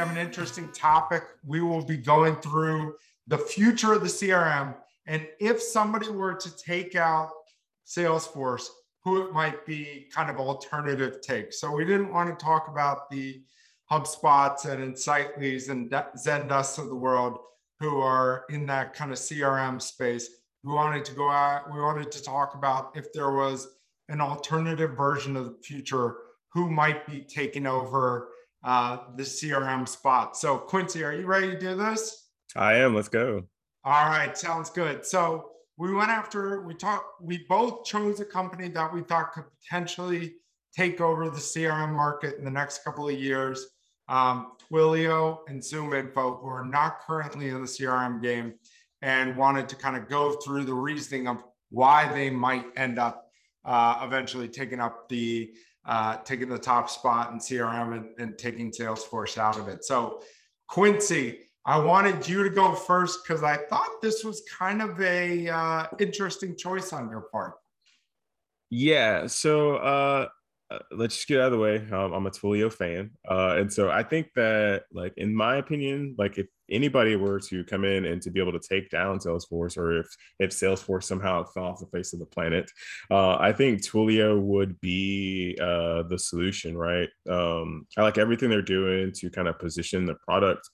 have 0.00 0.10
an 0.10 0.16
interesting 0.16 0.66
topic. 0.72 1.24
We 1.46 1.60
will 1.60 1.84
be 1.84 1.98
going 1.98 2.36
through 2.36 2.94
the 3.26 3.36
future 3.36 3.92
of 3.92 4.00
the 4.00 4.08
CRM 4.08 4.74
and 5.06 5.28
if 5.38 5.60
somebody 5.60 6.08
were 6.08 6.34
to 6.34 6.56
take 6.56 6.96
out 6.96 7.30
Salesforce, 7.86 8.64
who 9.04 9.26
it 9.26 9.34
might 9.34 9.66
be 9.66 10.08
kind 10.10 10.30
of 10.30 10.38
alternative 10.38 11.20
take. 11.20 11.52
So 11.52 11.70
we 11.70 11.84
didn't 11.84 12.14
want 12.14 12.30
to 12.30 12.42
talk 12.42 12.68
about 12.68 13.10
the 13.10 13.42
HubSpots 13.90 14.64
and 14.64 14.82
Insightly's 14.82 15.68
and 15.68 15.90
Zendesk 15.90 16.78
of 16.78 16.88
the 16.88 16.96
world 16.96 17.38
who 17.78 18.00
are 18.00 18.44
in 18.48 18.64
that 18.66 18.94
kind 18.94 19.12
of 19.12 19.18
CRM 19.18 19.82
space. 19.82 20.30
We 20.64 20.72
wanted 20.72 21.04
to 21.06 21.12
go 21.12 21.28
out, 21.28 21.70
we 21.74 21.78
wanted 21.78 22.10
to 22.12 22.22
talk 22.22 22.54
about 22.54 22.96
if 22.96 23.12
there 23.12 23.32
was 23.32 23.68
an 24.08 24.22
alternative 24.22 24.96
version 24.96 25.36
of 25.36 25.44
the 25.44 25.58
future, 25.62 26.16
who 26.54 26.70
might 26.70 27.06
be 27.06 27.20
taking 27.20 27.66
over 27.66 28.28
uh, 28.62 28.98
the 29.16 29.22
CRM 29.22 29.88
spot. 29.88 30.36
So 30.36 30.58
Quincy, 30.58 31.04
are 31.04 31.12
you 31.12 31.26
ready 31.26 31.48
to 31.48 31.58
do 31.58 31.74
this? 31.74 32.28
I 32.56 32.74
am. 32.74 32.94
Let's 32.94 33.08
go. 33.08 33.44
All 33.84 34.08
right, 34.08 34.36
sounds 34.36 34.70
good. 34.70 35.06
So 35.06 35.50
we 35.78 35.94
went 35.94 36.10
after 36.10 36.62
we 36.62 36.74
talked. 36.74 37.22
We 37.22 37.46
both 37.48 37.84
chose 37.84 38.20
a 38.20 38.24
company 38.24 38.68
that 38.68 38.92
we 38.92 39.02
thought 39.02 39.32
could 39.32 39.44
potentially 39.62 40.34
take 40.76 41.00
over 41.00 41.30
the 41.30 41.38
CRM 41.38 41.92
market 41.92 42.38
in 42.38 42.44
the 42.44 42.50
next 42.50 42.84
couple 42.84 43.08
of 43.08 43.14
years. 43.14 43.66
Um, 44.08 44.52
Twilio 44.70 45.38
and 45.48 45.62
ZoomInfo, 45.62 46.40
who 46.40 46.46
are 46.48 46.64
not 46.64 47.00
currently 47.06 47.48
in 47.48 47.60
the 47.60 47.66
CRM 47.66 48.22
game, 48.22 48.54
and 49.02 49.36
wanted 49.36 49.68
to 49.70 49.76
kind 49.76 49.96
of 49.96 50.08
go 50.08 50.32
through 50.44 50.64
the 50.64 50.74
reasoning 50.74 51.28
of 51.28 51.42
why 51.70 52.12
they 52.12 52.28
might 52.28 52.66
end 52.76 52.98
up 52.98 53.30
uh, 53.64 54.00
eventually 54.02 54.48
taking 54.48 54.80
up 54.80 55.08
the 55.08 55.52
uh, 55.84 56.16
taking 56.18 56.48
the 56.48 56.58
top 56.58 56.90
spot 56.90 57.32
in 57.32 57.38
CRM 57.38 57.96
and, 57.96 58.06
and 58.18 58.38
taking 58.38 58.70
Salesforce 58.70 59.38
out 59.38 59.58
of 59.58 59.68
it. 59.68 59.84
So, 59.84 60.22
Quincy, 60.68 61.40
I 61.64 61.78
wanted 61.78 62.26
you 62.28 62.42
to 62.42 62.50
go 62.50 62.74
first 62.74 63.20
because 63.24 63.42
I 63.42 63.56
thought 63.56 64.00
this 64.02 64.24
was 64.24 64.42
kind 64.58 64.82
of 64.82 65.00
a 65.00 65.48
uh, 65.48 65.86
interesting 65.98 66.56
choice 66.56 66.92
on 66.92 67.10
your 67.10 67.22
part. 67.22 67.54
Yeah. 68.70 69.26
So 69.26 69.76
uh, 69.76 70.28
uh, 70.70 70.78
let's 70.92 71.16
just 71.16 71.28
get 71.28 71.40
out 71.40 71.46
of 71.46 71.52
the 71.52 71.58
way. 71.58 71.76
Um, 71.90 72.12
I'm 72.12 72.26
a 72.26 72.30
Twilio 72.30 72.72
fan, 72.72 73.10
uh, 73.28 73.56
and 73.58 73.72
so 73.72 73.90
I 73.90 74.04
think 74.04 74.28
that, 74.36 74.84
like, 74.92 75.12
in 75.16 75.34
my 75.34 75.56
opinion, 75.56 76.14
like 76.16 76.38
if 76.38 76.46
anybody 76.70 77.16
were 77.16 77.40
to 77.40 77.64
come 77.64 77.84
in 77.84 78.04
and 78.04 78.20
to 78.22 78.30
be 78.30 78.40
able 78.40 78.52
to 78.52 78.68
take 78.68 78.90
down 78.90 79.18
Salesforce, 79.18 79.76
or 79.76 80.00
if 80.00 80.06
if 80.38 80.50
Salesforce 80.50 81.04
somehow 81.04 81.44
fell 81.44 81.64
off 81.64 81.80
the 81.80 81.86
face 81.86 82.12
of 82.12 82.18
the 82.18 82.26
planet, 82.26 82.70
uh, 83.10 83.36
I 83.36 83.52
think 83.52 83.82
Twilio 83.82 84.40
would 84.40 84.80
be 84.80 85.56
uh, 85.60 86.04
the 86.04 86.18
solution, 86.18 86.76
right? 86.76 87.08
Um, 87.28 87.86
I 87.96 88.02
like 88.02 88.18
everything 88.18 88.50
they're 88.50 88.62
doing 88.62 89.12
to 89.16 89.30
kind 89.30 89.48
of 89.48 89.58
position 89.58 90.06
the 90.06 90.16
product 90.26 90.68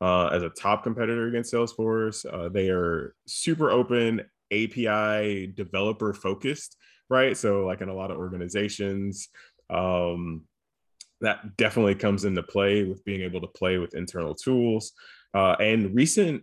uh, 0.00 0.28
as 0.28 0.42
a 0.42 0.50
top 0.50 0.82
competitor 0.82 1.28
against 1.28 1.52
Salesforce. 1.52 2.24
Uh, 2.30 2.48
they 2.48 2.70
are 2.70 3.14
super 3.26 3.70
open, 3.70 4.22
API 4.52 5.52
developer 5.54 6.12
focused, 6.12 6.76
right? 7.08 7.36
So, 7.36 7.66
like 7.66 7.80
in 7.80 7.88
a 7.88 7.94
lot 7.94 8.10
of 8.10 8.18
organizations, 8.18 9.28
um, 9.68 10.42
that 11.20 11.56
definitely 11.56 11.94
comes 11.94 12.24
into 12.24 12.42
play 12.42 12.84
with 12.84 13.04
being 13.04 13.22
able 13.22 13.40
to 13.40 13.46
play 13.46 13.78
with 13.78 13.94
internal 13.94 14.34
tools. 14.34 14.92
Uh, 15.34 15.56
and 15.60 15.94
recent 15.94 16.42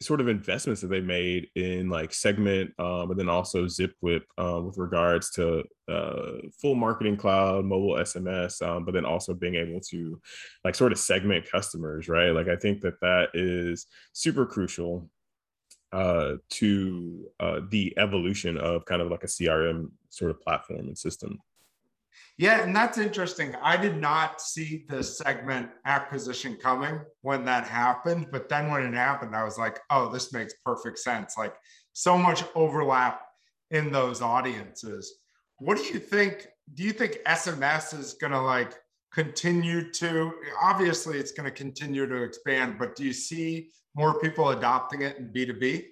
sort 0.00 0.20
of 0.20 0.28
investments 0.28 0.80
that 0.80 0.88
they 0.88 1.00
made 1.00 1.48
in 1.56 1.88
like 1.88 2.14
segment 2.14 2.70
um, 2.78 3.10
and 3.10 3.18
then 3.18 3.28
also 3.28 3.64
zipwhip 3.64 4.22
um, 4.38 4.66
with 4.66 4.78
regards 4.78 5.30
to 5.30 5.64
uh, 5.88 6.34
full 6.60 6.76
marketing 6.76 7.16
cloud 7.16 7.64
mobile 7.64 7.94
sms 7.96 8.62
um, 8.62 8.84
but 8.84 8.94
then 8.94 9.04
also 9.04 9.34
being 9.34 9.56
able 9.56 9.80
to 9.80 10.20
like 10.64 10.76
sort 10.76 10.92
of 10.92 10.98
segment 10.98 11.50
customers 11.50 12.08
right? 12.08 12.30
Like 12.30 12.48
i 12.48 12.56
think 12.56 12.80
that 12.82 13.00
that 13.00 13.30
is 13.34 13.86
super 14.12 14.46
crucial 14.46 15.10
uh, 15.90 16.34
to 16.50 17.26
uh, 17.40 17.60
the 17.70 17.94
evolution 17.98 18.58
of 18.58 18.84
kind 18.84 19.02
of 19.02 19.10
like 19.10 19.24
a 19.24 19.26
crm 19.26 19.90
sort 20.10 20.30
of 20.30 20.40
platform 20.40 20.80
and 20.80 20.98
system 20.98 21.38
yeah, 22.38 22.62
and 22.62 22.74
that's 22.74 22.98
interesting. 22.98 23.54
I 23.62 23.76
did 23.76 23.96
not 23.96 24.40
see 24.40 24.84
the 24.88 25.02
segment 25.02 25.70
acquisition 25.84 26.56
coming 26.56 27.00
when 27.22 27.44
that 27.46 27.66
happened, 27.66 28.28
but 28.30 28.48
then 28.48 28.70
when 28.70 28.82
it 28.82 28.94
happened, 28.94 29.34
I 29.34 29.42
was 29.42 29.58
like, 29.58 29.80
oh, 29.90 30.08
this 30.08 30.32
makes 30.32 30.54
perfect 30.64 31.00
sense. 31.00 31.34
Like 31.36 31.54
so 31.94 32.16
much 32.16 32.44
overlap 32.54 33.22
in 33.72 33.90
those 33.90 34.22
audiences. 34.22 35.18
What 35.58 35.78
do 35.78 35.84
you 35.84 35.98
think? 35.98 36.46
Do 36.74 36.84
you 36.84 36.92
think 36.92 37.18
SMS 37.26 37.98
is 37.98 38.14
going 38.14 38.32
to 38.32 38.40
like 38.40 38.74
continue 39.12 39.90
to 39.90 40.32
obviously 40.62 41.18
it's 41.18 41.32
going 41.32 41.50
to 41.50 41.50
continue 41.50 42.06
to 42.06 42.22
expand, 42.22 42.76
but 42.78 42.94
do 42.94 43.04
you 43.04 43.12
see 43.12 43.70
more 43.96 44.20
people 44.20 44.50
adopting 44.50 45.02
it 45.02 45.16
in 45.16 45.32
B2B? 45.32 45.86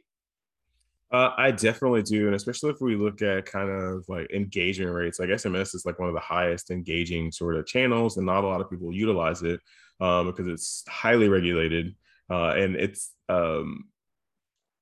Uh, 1.12 1.31
I 1.37 1.53
definitely 1.53 2.03
do, 2.03 2.27
and 2.27 2.34
especially 2.34 2.71
if 2.71 2.81
we 2.81 2.97
look 2.97 3.22
at 3.22 3.47
kind 3.47 3.71
of 3.71 4.05
like 4.09 4.31
engagement 4.33 4.93
rates, 4.93 5.21
like 5.21 5.28
SMS 5.28 5.75
is 5.75 5.84
like 5.87 6.00
one 6.00 6.09
of 6.09 6.15
the 6.15 6.21
highest 6.21 6.71
engaging 6.71 7.31
sort 7.31 7.56
of 7.56 7.67
channels, 7.67 8.17
and 8.17 8.27
not 8.27 8.43
a 8.43 8.47
lot 8.47 8.61
of 8.61 8.69
people 8.69 8.93
utilize 8.93 9.43
it 9.43 9.61
um, 10.00 10.27
because 10.27 10.49
it's 10.49 10.84
highly 10.89 11.28
regulated 11.28 11.95
uh, 12.31 12.50
and 12.50 12.77
it's 12.77 13.12
um, 13.28 13.84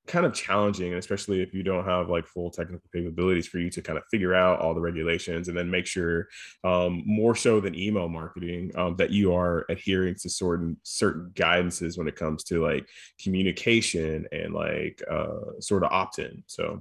kind 0.07 0.27
of 0.27 0.35
challenging, 0.35 0.89
and 0.89 0.99
especially 0.99 1.43
if 1.43 1.55
you 1.55 1.63
don't 1.63 1.85
have 1.85 2.11
like 2.11 2.27
full 2.27 2.51
technical 2.51 2.89
capabilities 2.93 3.47
for 3.47 3.59
you 3.59 3.71
to 3.71 3.81
kind 3.81 3.97
of 3.97 4.05
figure 4.11 4.35
out 4.35 4.61
all 4.61 4.75
the 4.75 4.81
regulations 4.81 5.49
and 5.49 5.57
then 5.57 5.71
make 5.71 5.87
sure, 5.87 6.29
um, 6.63 7.03
more 7.07 7.35
so 7.35 7.61
than 7.61 7.75
email 7.75 8.09
marketing, 8.09 8.71
um, 8.75 8.97
that 8.97 9.11
you 9.11 9.35
are 9.35 9.65
adhering 9.69 10.15
to 10.15 10.29
certain 10.29 10.77
certain 10.83 11.31
guidances 11.35 11.97
when 11.97 12.09
it 12.09 12.17
comes 12.17 12.45
to 12.45 12.63
like 12.63 12.87
communication 13.23 14.27
and 14.33 14.53
like 14.53 15.03
uh, 15.11 15.59
sort 15.61 15.85
of 15.85 15.91
opt 15.91 16.19
in. 16.19 16.43
So, 16.47 16.81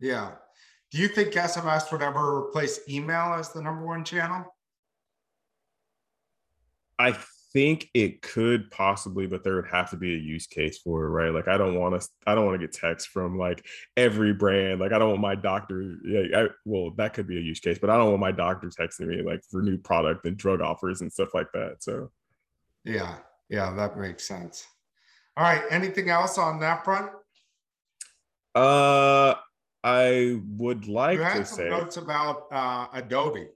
yeah. 0.00 0.32
Do 0.90 0.98
you 0.98 1.08
think 1.08 1.34
SMS 1.34 1.92
would 1.92 2.02
ever 2.02 2.38
replace 2.38 2.80
email 2.88 3.34
as 3.34 3.52
the 3.52 3.60
number 3.60 3.84
one 3.84 4.04
channel? 4.04 4.44
I 6.98 7.16
think 7.58 7.90
it 7.92 8.22
could 8.22 8.70
possibly, 8.70 9.26
but 9.26 9.42
there 9.42 9.56
would 9.56 9.66
have 9.66 9.90
to 9.90 9.96
be 9.96 10.14
a 10.14 10.16
use 10.16 10.46
case 10.46 10.78
for 10.78 11.06
it, 11.06 11.08
right? 11.08 11.34
Like 11.34 11.48
I 11.48 11.58
don't 11.58 11.74
want 11.74 12.00
to, 12.00 12.08
I 12.24 12.36
don't 12.36 12.46
want 12.46 12.60
to 12.60 12.64
get 12.64 12.72
text 12.72 13.08
from 13.08 13.36
like 13.36 13.66
every 13.96 14.32
brand. 14.32 14.78
Like 14.78 14.92
I 14.92 14.98
don't 15.00 15.08
want 15.08 15.20
my 15.20 15.34
doctor. 15.34 15.96
Yeah, 16.04 16.38
I, 16.38 16.46
well, 16.64 16.92
that 16.98 17.14
could 17.14 17.26
be 17.26 17.36
a 17.36 17.40
use 17.40 17.58
case, 17.58 17.76
but 17.80 17.90
I 17.90 17.96
don't 17.96 18.10
want 18.10 18.20
my 18.20 18.30
doctor 18.30 18.68
texting 18.68 19.08
me 19.08 19.22
like 19.22 19.42
for 19.50 19.60
new 19.60 19.76
product 19.76 20.24
and 20.24 20.36
drug 20.36 20.60
offers 20.60 21.00
and 21.00 21.12
stuff 21.12 21.30
like 21.34 21.50
that. 21.52 21.78
So, 21.82 22.12
yeah, 22.84 23.16
yeah, 23.48 23.72
that 23.74 23.98
makes 23.98 24.28
sense. 24.28 24.64
All 25.36 25.42
right, 25.42 25.64
anything 25.68 26.10
else 26.10 26.38
on 26.38 26.60
that 26.60 26.84
front? 26.84 27.10
Uh, 28.54 29.34
I 29.82 30.40
would 30.56 30.86
like 30.86 31.18
to 31.18 31.44
say 31.44 31.70
notes 31.70 31.96
about 31.96 32.46
uh, 32.52 32.86
Adobe. 32.92 33.48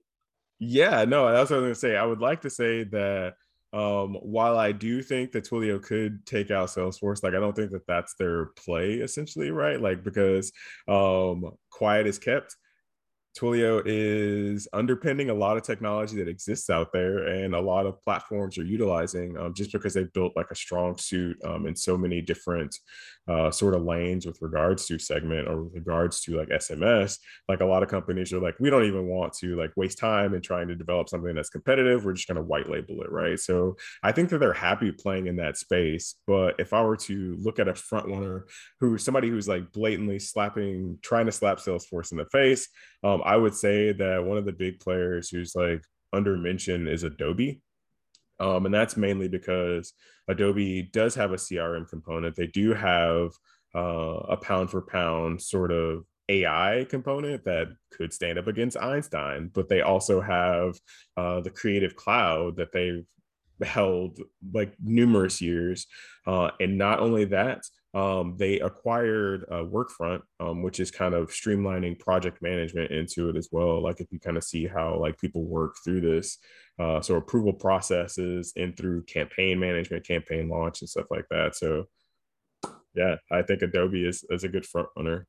Yeah, 0.59 1.05
no, 1.05 1.33
that's 1.33 1.51
what 1.51 1.59
I 1.59 1.61
was 1.61 1.67
going 1.67 1.75
to 1.75 1.79
say. 1.79 1.97
I 1.97 2.05
would 2.05 2.21
like 2.21 2.41
to 2.41 2.51
say 2.51 2.83
that 2.83 3.35
um, 3.73 4.15
while 4.21 4.59
I 4.59 4.73
do 4.73 5.03
think 5.03 5.33
that 5.33 5.49
Twilio 5.49 5.83
could 5.83 6.27
take 6.27 6.51
out 6.51 6.69
Salesforce, 6.69 7.23
like 7.23 7.35
I 7.35 7.41
don't 7.41 7.57
think 7.57 7.71
that 7.71 7.87
that's 7.87 8.15
their 8.15 8.47
play 8.47 8.95
essentially, 8.95 9.51
right? 9.51 9.81
Like 9.81 10.05
because 10.05 10.53
um, 10.89 11.51
quiet 11.71 12.07
is 12.07 12.19
kept. 12.19 12.57
Twilio 13.39 13.83
is 13.87 14.69
underpinning 14.73 15.31
a 15.31 15.35
lot 15.35 15.57
of 15.57 15.63
technology 15.63 16.17
that 16.17 16.29
exists 16.29 16.69
out 16.69 16.93
there, 16.93 17.27
and 17.27 17.55
a 17.55 17.61
lot 17.61 17.87
of 17.87 18.03
platforms 18.03 18.59
are 18.59 18.65
utilizing 18.65 19.37
um, 19.39 19.55
just 19.55 19.73
because 19.73 19.95
they've 19.95 20.13
built 20.13 20.37
like 20.37 20.51
a 20.51 20.55
strong 20.55 20.99
suit 20.99 21.39
um, 21.45 21.67
in 21.67 21.75
so 21.75 21.97
many 21.97 22.21
different 22.21 22.77
uh, 23.29 23.51
sort 23.51 23.75
of 23.75 23.85
lanes 23.85 24.27
with 24.27 24.37
regards 24.43 24.87
to 24.87 24.99
segment 24.99 25.49
or 25.49 25.63
with 25.63 25.75
regards 25.75 26.21
to 26.23 26.37
like 26.37 26.49
SMS. 26.49 27.19
Like 27.49 27.61
a 27.61 27.65
lot 27.65 27.83
of 27.83 27.89
companies 27.89 28.33
are 28.33 28.41
like, 28.41 28.57
we 28.59 28.69
don't 28.69 28.85
even 28.85 29.07
want 29.07 29.33
to 29.35 29.57
like 29.57 29.73
waste 29.77 29.99
time 29.99 30.35
in 30.35 30.43
trying 30.43 30.69
to 30.69 30.75
develop 30.75 31.09
something 31.09 31.35
that's 31.35 31.49
competitive. 31.49 32.05
We're 32.05 32.15
just 32.15 32.29
going 32.29 32.37
to 32.37 32.43
white 32.43 32.69
label 32.69 33.03
it, 33.03 33.11
right? 33.11 33.39
So 33.39 33.77
I 34.03 34.13
think 34.13 34.29
that 34.31 34.39
they're 34.39 34.53
happy 34.53 34.93
playing 34.93 35.27
in 35.27 35.37
that 35.37 35.57
space. 35.57 36.17
But 36.27 36.57
if 36.59 36.73
I 36.73 36.83
were 36.83 36.97
to 36.99 37.37
look 37.41 37.59
at 37.59 37.69
a 37.69 37.75
front 37.75 38.09
runner 38.09 38.47
who 38.81 38.99
somebody 38.99 39.29
who's 39.29 39.49
like 39.49 39.73
blatantly 39.73 40.19
slapping, 40.19 40.99
trying 41.01 41.27
to 41.27 41.33
slap 41.33 41.59
Salesforce 41.59 42.13
in 42.13 42.19
the 42.19 42.27
face, 42.27 42.69
um, 43.05 43.22
I 43.25 43.37
would 43.37 43.55
say 43.55 43.93
that 43.93 44.25
one 44.25 44.39
of 44.39 44.45
the 44.45 44.53
big 44.53 44.81
players 44.81 45.29
who's 45.29 45.55
like 45.55 45.83
under 46.13 46.37
mention 46.37 46.89
is 46.89 47.03
Adobe. 47.03 47.61
Um, 48.41 48.67
and 48.67 48.75
that's 48.75 48.97
mainly 48.97 49.29
because 49.29 49.93
Adobe 50.29 50.83
does 50.93 51.15
have 51.15 51.33
a 51.33 51.37
CRM 51.37 51.89
component. 51.89 52.35
They 52.35 52.49
do 52.49 52.75
have 52.75 53.33
uh, 53.75 54.21
a 54.29 54.37
pound 54.37 54.71
for 54.71 54.83
pound 54.83 55.41
sort 55.41 55.71
of 55.71 56.05
AI 56.29 56.87
component 56.89 57.45
that 57.45 57.69
could 57.91 58.13
stand 58.13 58.39
up 58.39 58.47
against 58.47 58.77
Einstein, 58.77 59.51
but 59.53 59.69
they 59.69 59.83
also 59.83 60.21
have 60.21 60.79
uh, 61.17 61.41
the 61.41 61.51
Creative 61.51 61.95
Cloud 61.95 62.57
that 62.57 62.73
they've 62.73 63.05
held 63.63 64.19
like 64.53 64.75
numerous 64.83 65.41
years. 65.41 65.87
Uh, 66.27 66.51
and 66.61 66.79
not 66.79 67.01
only 67.01 67.27
that, 67.27 67.63
um, 67.95 68.37
they 68.39 68.59
acquired 68.61 69.45
uh, 69.51 69.65
Workfront, 69.65 70.23
um, 70.41 70.63
which 70.63 70.81
is 70.81 70.91
kind 70.91 71.15
of 71.15 71.29
streamlining 71.29 71.99
project 71.99 72.41
management 72.41 72.91
into 72.91 73.29
it 73.29 73.37
as 73.37 73.49
well. 73.53 73.83
Like 73.83 74.01
if 74.01 74.11
you 74.11 74.19
kind 74.19 74.39
of 74.39 74.45
see 74.45 74.67
how 74.67 74.99
like 74.99 75.19
people 75.21 75.45
work 75.45 75.77
through 75.85 76.01
this, 76.01 76.39
uh, 76.79 77.03
so 77.03 77.17
approval 77.17 77.53
processes 77.53 78.55
and 78.57 78.75
through 78.77 79.05
campaign 79.05 79.61
management, 79.61 80.07
campaign 80.07 80.49
launch, 80.49 80.81
and 80.81 80.89
stuff 80.89 81.07
like 81.11 81.27
that. 81.31 81.55
So 81.55 81.85
yeah, 82.95 83.17
I 83.31 83.43
think 83.43 83.61
Adobe 83.61 84.07
is 84.07 84.25
is 84.31 84.45
a 84.45 84.49
good 84.49 84.65
front 84.65 84.89
runner. 84.97 85.27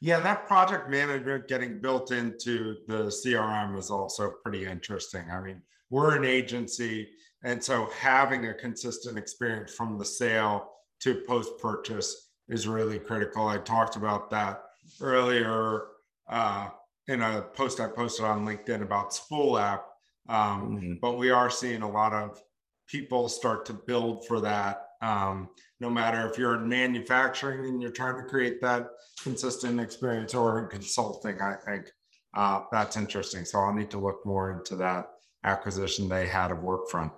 Yeah, 0.00 0.20
that 0.20 0.46
project 0.46 0.90
management 0.90 1.48
getting 1.48 1.80
built 1.80 2.12
into 2.12 2.76
the 2.88 3.04
CRM 3.04 3.78
is 3.78 3.90
also 3.90 4.32
pretty 4.42 4.66
interesting. 4.66 5.30
I 5.30 5.40
mean, 5.40 5.62
we're 5.90 6.16
an 6.16 6.24
agency, 6.24 7.08
and 7.42 7.62
so 7.62 7.90
having 7.98 8.46
a 8.46 8.54
consistent 8.54 9.18
experience 9.18 9.74
from 9.74 9.98
the 9.98 10.04
sale 10.04 10.73
to 11.04 11.22
post 11.26 11.58
purchase 11.60 12.30
is 12.48 12.66
really 12.66 12.98
critical. 12.98 13.46
I 13.46 13.58
talked 13.58 13.96
about 13.96 14.30
that 14.30 14.62
earlier 15.00 15.82
uh, 16.28 16.68
in 17.08 17.20
a 17.20 17.42
post 17.42 17.78
I 17.78 17.88
posted 17.88 18.24
on 18.24 18.46
LinkedIn 18.46 18.82
about 18.82 19.12
Spool 19.12 19.58
app. 19.58 19.84
Um, 20.28 20.76
mm-hmm. 20.76 20.92
But 21.02 21.18
we 21.18 21.30
are 21.30 21.50
seeing 21.50 21.82
a 21.82 21.90
lot 21.90 22.14
of 22.14 22.40
people 22.88 23.28
start 23.28 23.66
to 23.66 23.74
build 23.74 24.26
for 24.26 24.40
that. 24.40 24.86
Um, 25.02 25.50
no 25.80 25.90
matter 25.90 26.26
if 26.30 26.38
you're 26.38 26.54
in 26.54 26.68
manufacturing 26.68 27.68
and 27.68 27.82
you're 27.82 27.90
trying 27.90 28.16
to 28.16 28.28
create 28.28 28.62
that 28.62 28.88
consistent 29.22 29.78
experience 29.78 30.32
or 30.34 30.62
in 30.62 30.68
consulting, 30.68 31.38
I 31.42 31.56
think 31.66 31.90
uh, 32.34 32.60
that's 32.72 32.96
interesting. 32.96 33.44
So 33.44 33.58
I'll 33.58 33.74
need 33.74 33.90
to 33.90 33.98
look 33.98 34.24
more 34.24 34.52
into 34.52 34.76
that 34.76 35.08
acquisition 35.44 36.08
they 36.08 36.26
had 36.26 36.50
of 36.50 36.58
Workfront. 36.58 37.12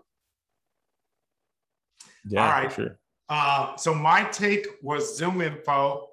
Yeah, 2.28 2.44
All 2.44 2.62
right. 2.62 2.72
sure. 2.72 2.98
Uh, 3.28 3.76
so 3.76 3.94
my 3.94 4.24
take 4.24 4.66
was 4.82 5.20
ZoomInfo, 5.20 6.06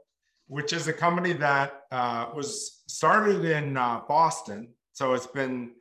which 0.48 0.74
is 0.74 0.88
a 0.88 0.94
company 0.94 1.34
that 1.34 1.84
uh, 1.92 2.30
was 2.36 2.84
started 2.88 3.46
in 3.46 3.78
uh, 3.78 4.02
Boston. 4.08 4.70
So 4.94 5.14
it's 5.14 5.28
been 5.28 5.72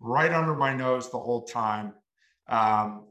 right 0.00 0.32
under 0.32 0.54
my 0.54 0.74
nose 0.74 1.10
the 1.10 1.18
whole 1.18 1.42
time. 1.42 1.92
Um, 2.48 3.04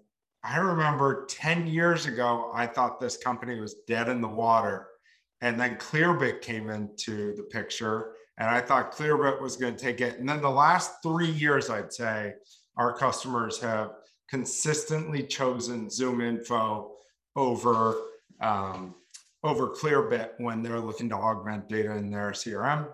I 0.44 0.58
remember 0.58 1.26
10 1.26 1.68
years 1.68 2.06
ago, 2.06 2.52
I 2.54 2.68
thought 2.68 3.00
this 3.00 3.18
company 3.18 3.60
was 3.60 3.76
dead 3.88 4.08
in 4.08 4.22
the 4.22 4.28
water. 4.28 4.88
And 5.42 5.60
then 5.60 5.76
Clearbit 5.76 6.42
came 6.42 6.70
into 6.70 7.36
the 7.36 7.44
picture, 7.44 8.14
and 8.40 8.50
I 8.50 8.62
thought 8.62 8.96
Clearbit 8.96 9.40
was 9.40 9.56
going 9.56 9.76
to 9.76 9.84
take 9.84 10.02
it. 10.02 10.18
And 10.18 10.28
then 10.28 10.42
the 10.42 10.50
last 10.50 10.94
three 11.04 11.30
years, 11.30 11.70
I'd 11.70 11.94
say, 11.94 12.34
our 12.76 12.94
customers 12.98 13.60
have 13.60 13.92
consistently 14.30 15.24
chosen 15.24 15.88
ZoomInfo 15.88 16.90
over 17.38 17.96
um, 18.42 18.96
over 19.44 19.68
Clearbit 19.70 20.32
when 20.40 20.62
they're 20.62 20.80
looking 20.80 21.08
to 21.10 21.16
augment 21.16 21.70
data 21.70 21.96
in 21.96 22.10
their 22.10 22.32
CRM. 22.32 22.90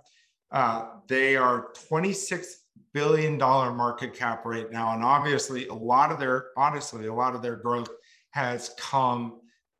Uh, 0.51 0.89
they 1.07 1.35
are 1.35 1.69
26 1.87 2.65
billion 2.93 3.39
dollar 3.39 3.73
market 3.73 4.13
cap 4.13 4.45
right 4.45 4.71
now, 4.71 4.93
and 4.93 5.03
obviously 5.03 5.67
a 5.67 5.73
lot 5.73 6.11
of 6.11 6.19
their 6.19 6.49
honestly 6.55 7.07
a 7.07 7.13
lot 7.13 7.33
of 7.33 7.41
their 7.41 7.55
growth 7.55 7.89
has 8.31 8.71
come 8.77 9.39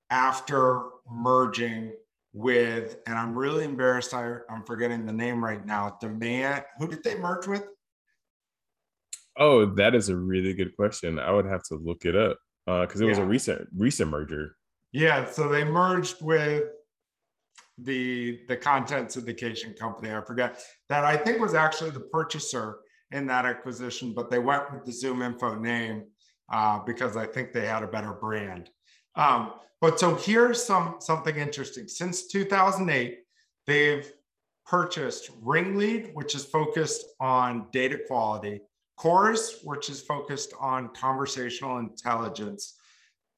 after 0.10 0.83
merging 1.09 1.92
with, 2.33 2.98
and 3.06 3.16
I'm 3.16 3.38
really 3.38 3.66
embarrassed. 3.66 4.13
I, 4.13 4.38
I'm 4.50 4.63
forgetting 4.63 5.06
the 5.06 5.13
name 5.13 5.44
right 5.44 5.63
now. 5.63 5.98
Demand. 6.01 6.63
Who 6.80 6.88
did 6.88 7.04
they 7.04 7.16
merge 7.16 7.45
with? 7.45 7.68
Oh, 9.38 9.66
that 9.66 9.94
is 9.95 10.09
a 10.09 10.16
really 10.16 10.54
good 10.54 10.75
question. 10.75 11.19
I 11.19 11.31
would 11.31 11.45
have 11.45 11.63
to 11.63 11.75
look 11.75 12.06
it 12.06 12.16
up 12.16 12.38
because 12.65 13.01
uh, 13.01 13.06
it 13.06 13.10
was 13.10 13.18
a 13.18 13.25
recent 13.25 13.68
recent 13.75 14.10
merger. 14.10 14.56
Yeah, 14.92 15.30
so 15.30 15.48
they 15.48 15.63
merged 15.63 16.21
with 16.21 16.65
the 17.77 18.39
the 18.48 18.56
content 18.56 19.10
syndication 19.10 19.77
company. 19.77 20.13
I 20.13 20.21
forget 20.21 20.62
that 20.89 21.04
I 21.04 21.18
think 21.18 21.39
was 21.39 21.56
actually 21.56 21.92
the 21.92 22.00
purchaser 22.00 22.77
in 23.12 23.27
that 23.27 23.45
acquisition, 23.45 24.13
but 24.13 24.30
they 24.30 24.39
went 24.39 24.71
with 24.71 24.86
the 24.86 24.92
ZoomInfo 24.92 25.60
name 25.60 26.06
uh, 26.51 26.80
because 26.86 27.18
I 27.18 27.25
think 27.25 27.51
they 27.51 27.65
had 27.65 27.83
a 27.83 27.88
better 27.88 28.13
brand. 28.13 28.69
Um, 29.16 29.54
but 29.81 30.00
so 30.00 30.16
here's 30.16 30.63
some 30.63 30.95
something 31.00 31.36
interesting. 31.36 31.88
Since 31.88 32.27
2008, 32.27 33.19
they've 33.68 34.12
purchased 34.66 35.30
Ringlead, 35.42 36.12
which 36.13 36.36
is 36.36 36.45
focused 36.45 37.06
on 37.19 37.68
data 37.71 38.00
quality, 38.07 38.62
Chorus, 38.95 39.60
which 39.63 39.90
is 39.90 40.01
focused 40.01 40.54
on 40.60 40.90
conversational 40.94 41.80
intelligence, 41.80 42.78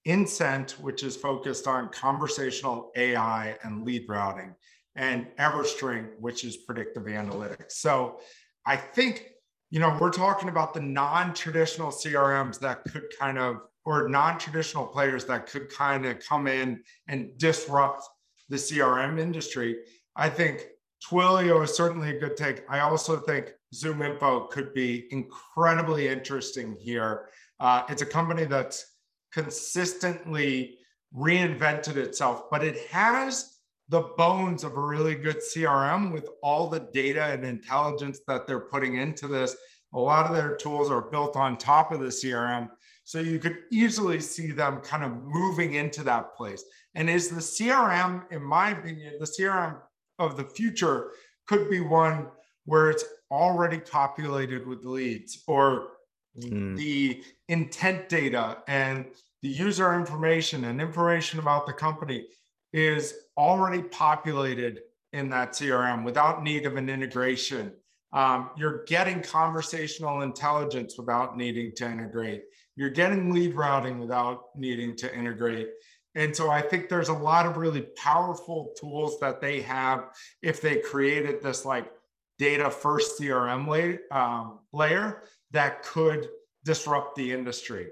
Insent, 0.06 0.72
which 0.82 1.02
is 1.04 1.18
focused 1.18 1.68
on 1.68 1.90
conversational 1.90 2.92
AI 2.96 3.56
and 3.64 3.84
lead 3.84 4.06
routing, 4.08 4.54
and 4.96 5.28
Everstring, 5.40 6.10
which 6.20 6.44
is 6.44 6.58
predictive 6.58 7.04
analytics. 7.04 7.72
So 7.72 8.20
I 8.66 8.76
think, 8.78 9.32
you 9.72 9.80
know, 9.80 9.98
we're 10.00 10.12
talking 10.12 10.50
about 10.50 10.74
the 10.74 10.82
non-traditional 10.82 11.90
CRMs 11.90 12.60
that 12.60 12.84
could 12.84 13.06
kind 13.20 13.40
of, 13.40 13.62
or 13.84 14.08
non-traditional 14.08 14.86
players 14.86 15.26
that 15.26 15.48
could 15.48 15.72
kind 15.72 16.06
of 16.06 16.20
come 16.20 16.48
in 16.48 16.84
and 17.08 17.36
disrupt 17.38 18.04
the 18.50 18.58
CRM 18.58 19.20
industry. 19.20 19.78
I 20.16 20.30
think 20.30 20.68
Twilio 21.04 21.64
is 21.64 21.76
certainly 21.76 22.16
a 22.16 22.20
good 22.20 22.38
take. 22.38 22.64
I 22.70 22.80
also 22.82 23.18
think 23.18 23.54
ZoomInfo 23.76 24.50
could 24.50 24.74
be 24.74 25.08
incredibly 25.12 26.08
interesting 26.08 26.78
here. 26.80 27.30
Uh, 27.60 27.84
it's 27.90 28.02
a 28.02 28.06
company 28.06 28.46
that's 28.46 28.86
consistently 29.34 30.78
reinvented 31.16 31.98
itself, 31.98 32.44
but 32.50 32.64
it 32.64 32.88
has 32.90 33.60
the 33.90 34.02
bones 34.18 34.64
of 34.64 34.76
a 34.78 34.82
really 34.82 35.16
good 35.16 35.38
CRM 35.38 36.12
with 36.12 36.30
all 36.42 36.70
the 36.70 36.88
data 36.94 37.24
and 37.26 37.46
intelligence 37.46 38.22
that 38.28 38.48
they're 38.48 38.60
putting 38.60 38.96
into 38.96 39.28
this. 39.28 39.56
A 39.94 40.00
lot 40.00 40.26
of 40.26 40.36
their 40.36 40.56
tools 40.56 40.90
are 40.90 41.02
built 41.02 41.36
on 41.36 41.58
top 41.58 41.92
of 41.92 42.00
the 42.00 42.08
CRM. 42.08 42.70
So 43.04 43.20
you 43.20 43.38
could 43.38 43.60
easily 43.72 44.20
see 44.20 44.52
them 44.52 44.82
kind 44.82 45.04
of 45.04 45.12
moving 45.24 45.76
into 45.76 46.04
that 46.04 46.36
place. 46.36 46.64
And 46.96 47.10
is 47.10 47.30
the 47.30 47.42
CRM, 47.42 48.32
in 48.32 48.42
my 48.42 48.72
opinion, 48.72 49.14
the 49.20 49.26
CRM 49.26 49.78
of 50.18 50.38
the 50.38 50.46
future 50.46 51.12
could 51.46 51.70
be 51.70 51.82
one 51.82 52.28
where 52.66 52.90
it's 52.90 53.06
already 53.32 53.80
populated 53.80 54.68
with 54.68 54.84
leads 54.84 55.44
or 55.48 55.90
mm. 56.38 56.76
the 56.76 57.24
intent 57.48 58.10
data 58.10 58.58
and 58.68 59.06
the 59.42 59.50
user 59.50 59.94
information 59.94 60.66
and 60.66 60.82
information 60.82 61.40
about 61.40 61.68
the 61.68 61.74
company 61.74 62.26
is 62.74 63.14
already 63.38 63.82
populated 63.82 64.82
in 65.14 65.30
that 65.30 65.54
CRM 65.54 66.04
without 66.04 66.44
need 66.44 66.66
of 66.66 66.76
an 66.76 66.90
integration. 66.90 67.72
Um, 68.12 68.50
you're 68.58 68.84
getting 68.86 69.22
conversational 69.22 70.22
intelligence 70.22 70.98
without 70.98 71.38
needing 71.38 71.74
to 71.76 71.86
integrate. 71.86 72.44
You're 72.76 72.90
getting 72.90 73.32
lead 73.32 73.56
routing 73.56 74.00
without 74.00 74.44
needing 74.56 74.96
to 74.98 75.16
integrate. 75.16 75.70
And 76.16 76.36
so 76.36 76.50
I 76.50 76.62
think 76.62 76.90
there's 76.90 77.10
a 77.10 77.14
lot 77.14 77.46
of 77.46 77.58
really 77.58 77.82
powerful 77.98 78.74
tools 78.80 79.20
that 79.20 79.42
they 79.42 79.62
have 79.62 80.06
if 80.42 80.62
they 80.62 80.78
created 80.78 81.42
this 81.42 81.66
like 81.66 81.92
data 82.38 82.70
first 82.70 83.20
CRM 83.20 83.68
layer, 83.68 84.00
um, 84.12 84.60
layer 84.74 85.24
that 85.52 85.84
could 85.84 86.28
disrupt 86.64 87.16
the 87.16 87.32
industry. 87.32 87.88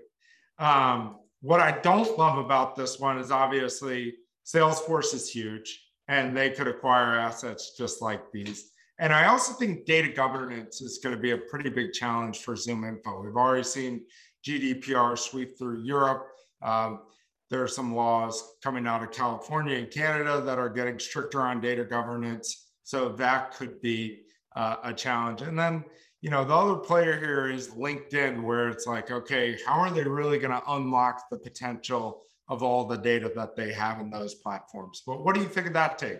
Um, 0.59 1.17
what 1.41 1.59
I 1.59 1.79
don't 1.79 2.17
love 2.17 2.37
about 2.37 2.75
this 2.75 2.99
one 2.99 3.17
is 3.17 3.31
obviously 3.31 4.15
Salesforce 4.45 5.13
is 5.13 5.29
huge 5.29 5.79
and 6.07 6.35
they 6.35 6.49
could 6.49 6.67
acquire 6.67 7.17
assets 7.17 7.75
just 7.77 8.01
like 8.01 8.31
these. 8.31 8.71
And 8.99 9.11
I 9.11 9.27
also 9.27 9.53
think 9.53 9.85
data 9.85 10.09
governance 10.09 10.81
is 10.81 10.99
going 11.03 11.15
to 11.15 11.21
be 11.21 11.31
a 11.31 11.37
pretty 11.37 11.69
big 11.69 11.93
challenge 11.93 12.39
for 12.39 12.53
ZoomInfo. 12.53 13.23
We've 13.23 13.35
already 13.35 13.63
seen 13.63 14.05
GDPR 14.45 15.17
sweep 15.17 15.57
through 15.57 15.83
Europe. 15.83 16.27
Um, 16.61 16.99
there 17.49 17.63
are 17.63 17.67
some 17.67 17.95
laws 17.95 18.55
coming 18.63 18.87
out 18.87 19.03
of 19.03 19.11
California 19.11 19.77
and 19.77 19.89
Canada 19.89 20.41
that 20.41 20.57
are 20.57 20.69
getting 20.69 20.99
stricter 20.99 21.41
on 21.41 21.61
data 21.61 21.83
governance. 21.83 22.62
So 22.83 23.09
that 23.09 23.55
could 23.55 23.81
be 23.81 24.23
uh, 24.55 24.77
a 24.83 24.93
challenge. 24.93 25.41
And 25.41 25.57
then, 25.57 25.83
you 26.21 26.29
know, 26.29 26.43
the 26.43 26.53
other 26.53 26.75
player 26.75 27.17
here 27.17 27.49
is 27.49 27.69
LinkedIn, 27.69 28.43
where 28.43 28.69
it's 28.69 28.87
like, 28.87 29.11
okay, 29.11 29.57
how 29.65 29.79
are 29.79 29.91
they 29.91 30.03
really 30.03 30.39
going 30.39 30.51
to 30.51 30.71
unlock 30.71 31.29
the 31.29 31.37
potential 31.37 32.21
of 32.49 32.61
all 32.61 32.85
the 32.85 32.97
data 32.97 33.31
that 33.35 33.55
they 33.55 33.71
have 33.73 33.99
in 33.99 34.09
those 34.09 34.35
platforms? 34.35 35.01
But 35.05 35.23
what 35.23 35.35
do 35.35 35.41
you 35.41 35.47
think 35.47 35.67
of 35.67 35.73
that 35.73 35.97
take? 35.97 36.19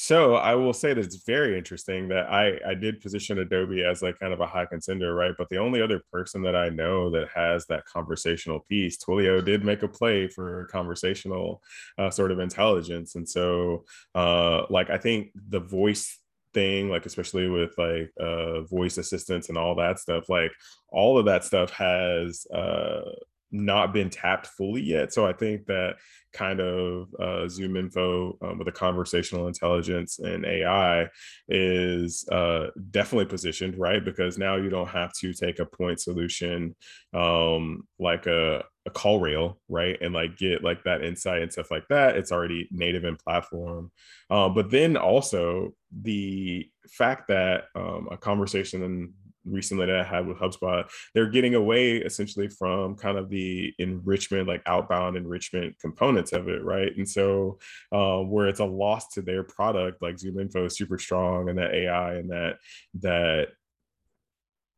So 0.00 0.36
I 0.36 0.54
will 0.54 0.72
say 0.72 0.94
that 0.94 1.04
it's 1.04 1.24
very 1.24 1.58
interesting 1.58 2.06
that 2.10 2.30
I 2.30 2.56
I 2.64 2.74
did 2.74 3.00
position 3.00 3.40
Adobe 3.40 3.82
as 3.82 4.00
like 4.00 4.16
kind 4.16 4.32
of 4.32 4.38
a 4.38 4.46
high 4.46 4.64
contender, 4.64 5.12
right? 5.12 5.34
But 5.36 5.48
the 5.48 5.56
only 5.56 5.82
other 5.82 6.00
person 6.12 6.40
that 6.42 6.54
I 6.54 6.68
know 6.68 7.10
that 7.10 7.26
has 7.34 7.66
that 7.66 7.84
conversational 7.84 8.60
piece, 8.68 8.96
Twilio 8.96 9.44
did 9.44 9.64
make 9.64 9.82
a 9.82 9.88
play 9.88 10.28
for 10.28 10.66
conversational 10.70 11.60
uh, 11.98 12.10
sort 12.10 12.30
of 12.30 12.38
intelligence, 12.38 13.16
and 13.16 13.28
so 13.28 13.86
uh, 14.14 14.66
like 14.70 14.88
I 14.88 14.98
think 14.98 15.32
the 15.34 15.58
voice 15.58 16.16
thing 16.54 16.88
like 16.88 17.04
especially 17.04 17.48
with 17.48 17.76
like 17.76 18.10
uh 18.18 18.62
voice 18.62 18.96
assistants 18.96 19.50
and 19.50 19.58
all 19.58 19.74
that 19.74 19.98
stuff 19.98 20.30
like 20.30 20.50
all 20.88 21.18
of 21.18 21.26
that 21.26 21.44
stuff 21.44 21.70
has 21.72 22.46
uh 22.54 23.02
not 23.50 23.92
been 23.92 24.10
tapped 24.10 24.46
fully 24.46 24.82
yet. 24.82 25.12
So 25.12 25.26
I 25.26 25.32
think 25.32 25.66
that 25.66 25.96
kind 26.32 26.60
of 26.60 27.08
uh, 27.18 27.46
ZoomInfo 27.46 28.42
um, 28.42 28.58
with 28.58 28.68
a 28.68 28.72
conversational 28.72 29.48
intelligence 29.48 30.18
and 30.18 30.44
AI 30.44 31.08
is 31.48 32.28
uh, 32.30 32.66
definitely 32.90 33.26
positioned 33.26 33.78
right 33.78 34.04
because 34.04 34.38
now 34.38 34.56
you 34.56 34.68
don't 34.68 34.88
have 34.88 35.12
to 35.20 35.32
take 35.32 35.58
a 35.58 35.64
point 35.64 36.00
solution 36.00 36.76
um, 37.14 37.86
like 37.98 38.26
a, 38.26 38.62
a 38.86 38.90
CallRail 38.90 39.56
right 39.68 39.98
and 40.00 40.14
like 40.14 40.36
get 40.36 40.62
like 40.62 40.84
that 40.84 41.02
insight 41.02 41.42
and 41.42 41.52
stuff 41.52 41.70
like 41.70 41.88
that. 41.88 42.16
It's 42.16 42.32
already 42.32 42.68
native 42.70 43.04
in 43.04 43.16
platform, 43.16 43.90
uh, 44.30 44.48
but 44.48 44.70
then 44.70 44.96
also 44.96 45.74
the 46.02 46.68
fact 46.90 47.28
that 47.28 47.64
um, 47.74 48.08
a 48.10 48.16
conversation 48.16 49.14
recently 49.50 49.86
that 49.86 50.00
I 50.00 50.04
had 50.04 50.26
with 50.26 50.38
HubSpot, 50.38 50.88
they're 51.14 51.30
getting 51.30 51.54
away 51.54 51.96
essentially 51.96 52.48
from 52.48 52.96
kind 52.96 53.18
of 53.18 53.28
the 53.28 53.74
enrichment, 53.78 54.48
like 54.48 54.62
outbound 54.66 55.16
enrichment 55.16 55.78
components 55.80 56.32
of 56.32 56.48
it, 56.48 56.62
right? 56.64 56.96
And 56.96 57.08
so 57.08 57.58
um, 57.92 58.30
where 58.30 58.48
it's 58.48 58.60
a 58.60 58.64
loss 58.64 59.08
to 59.14 59.22
their 59.22 59.42
product, 59.42 60.02
like 60.02 60.16
ZoomInfo 60.16 60.66
is 60.66 60.76
super 60.76 60.98
strong 60.98 61.48
and 61.48 61.58
that 61.58 61.74
AI 61.74 62.14
and 62.14 62.30
that 62.30 62.56
that 63.00 63.48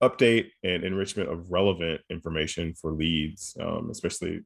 update 0.03 0.51
and 0.65 0.83
enrichment 0.83 1.31
of 1.31 1.51
relevant 1.51 2.01
information 2.09 2.75
for 2.75 2.93
leads, 2.93 3.57
um, 3.61 3.89
especially 3.91 4.41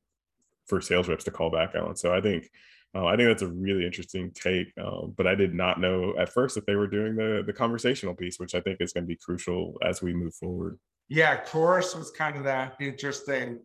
for 0.66 0.80
sales 0.80 1.08
reps 1.08 1.24
to 1.24 1.30
call 1.30 1.50
back 1.50 1.74
on. 1.74 1.94
So 1.96 2.14
I 2.14 2.20
think 2.20 2.50
uh, 2.94 3.06
I 3.06 3.16
think 3.16 3.28
that's 3.28 3.42
a 3.42 3.48
really 3.48 3.84
interesting 3.84 4.30
take, 4.30 4.72
um, 4.80 5.14
but 5.16 5.26
I 5.26 5.34
did 5.34 5.52
not 5.52 5.80
know 5.80 6.14
at 6.16 6.28
first 6.28 6.54
that 6.54 6.64
they 6.64 6.76
were 6.76 6.86
doing 6.86 7.16
the 7.16 7.42
the 7.44 7.52
conversational 7.52 8.14
piece, 8.14 8.38
which 8.38 8.54
I 8.54 8.60
think 8.60 8.80
is 8.80 8.92
going 8.92 9.04
to 9.04 9.08
be 9.08 9.16
crucial 9.16 9.74
as 9.82 10.00
we 10.00 10.14
move 10.14 10.34
forward. 10.34 10.78
Yeah, 11.08 11.36
Chorus 11.44 11.94
was 11.96 12.10
kind 12.12 12.36
of 12.36 12.44
that 12.44 12.76
interesting 12.80 13.58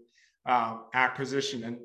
um, 0.48 0.86
acquisition, 0.96 1.64
and 1.64 1.78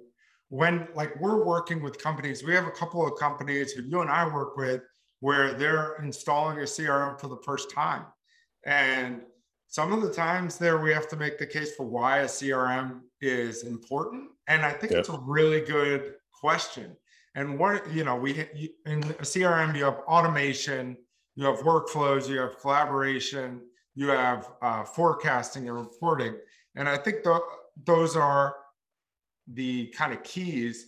when 0.49 0.89
like 0.95 1.21
we're 1.21 1.45
working 1.45 1.83
with 1.83 2.03
companies, 2.03 2.43
we 2.43 2.55
have 2.55 2.67
a 2.67 2.71
couple 2.71 3.07
of 3.07 3.19
companies 3.19 3.73
who 3.73 3.83
you 3.83 4.01
and 4.01 4.11
I 4.11 4.27
work 4.27 4.57
with 4.57 4.81
where 5.21 5.53
they're 5.53 5.97
installing 6.03 6.59
a 6.59 6.63
CRM 6.63 7.21
for 7.21 7.29
the 7.29 7.39
first 7.45 7.71
time, 7.71 8.07
and 8.65 9.21
some 9.69 9.93
of 9.93 10.01
the 10.01 10.13
times 10.13 10.57
there 10.57 10.79
we 10.79 10.95
have 10.95 11.09
to 11.09 11.17
make 11.17 11.39
the 11.39 11.47
case 11.47 11.75
for 11.77 11.85
why 11.85 12.21
a 12.21 12.27
CRM 12.27 13.01
is 13.21 13.65
important, 13.65 14.31
and 14.49 14.63
I 14.63 14.73
think 14.73 14.93
yep. 14.93 15.01
it's 15.01 15.11
a 15.11 15.21
really 15.27 15.61
good 15.61 16.15
question 16.41 16.97
and 17.35 17.59
what, 17.59 17.93
you 17.93 18.05
know, 18.05 18.17
we 18.17 18.47
in 18.87 18.99
a 19.03 19.25
CRM, 19.25 19.77
you 19.77 19.85
have 19.85 20.01
automation, 20.07 20.97
you 21.35 21.45
have 21.47 21.59
workflows, 21.61 22.29
you 22.29 22.39
have 22.39 22.59
collaboration, 22.61 23.61
you 23.95 24.09
have 24.09 24.49
uh, 24.63 24.85
forecasting 24.85 25.69
and 25.69 25.77
reporting. 25.77 26.35
And 26.77 26.89
I 26.89 26.97
think 26.97 27.25
the, 27.25 27.41
those 27.85 28.17
are 28.17 28.55
the 29.53 29.87
kind 29.89 30.13
of 30.13 30.23
keys. 30.23 30.87